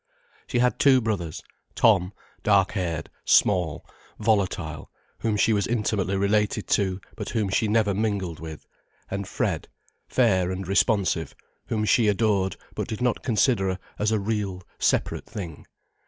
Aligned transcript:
She 0.47 0.57
had 0.57 0.79
two 0.79 0.99
brothers, 0.99 1.43
Tom, 1.75 2.11
dark 2.41 2.71
haired, 2.71 3.07
small, 3.23 3.85
volatile, 4.17 4.89
whom 5.19 5.37
she 5.37 5.53
was 5.53 5.67
intimately 5.67 6.17
related 6.17 6.65
to 6.69 6.99
but 7.15 7.29
whom 7.29 7.49
she 7.49 7.67
never 7.67 7.93
mingled 7.93 8.39
with, 8.39 8.65
and 9.11 9.27
Fred, 9.27 9.67
fair 10.07 10.49
and 10.49 10.67
responsive, 10.67 11.35
whom 11.67 11.85
she 11.85 12.07
adored 12.07 12.55
but 12.73 12.87
did 12.87 13.03
not 13.03 13.21
consider 13.21 13.77
as 13.99 14.11
a 14.11 14.17
real, 14.17 14.63
separate 14.79 15.27
thing. 15.27 15.67